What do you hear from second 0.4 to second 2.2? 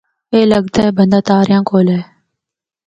لگدا اے بندہ تاریاں کول اے۔